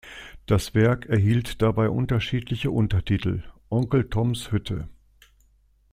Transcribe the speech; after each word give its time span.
Das 0.47 0.73
Werk 0.73 1.05
erhielt 1.05 1.61
dabei 1.61 1.91
unterschiedliche 1.91 2.71
Untertitel: 2.71 3.43
"Onkel 3.69 4.09
Toms 4.09 4.51
Hütte. 4.51 4.89